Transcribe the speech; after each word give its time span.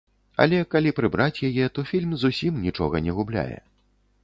Але 0.45 0.61
калі 0.71 0.93
прыбраць 0.99 1.43
яе, 1.51 1.67
то 1.77 1.85
фільм 1.91 2.17
зусім 2.23 2.59
нічога 2.65 3.05
не 3.09 3.17
губляе. 3.21 3.57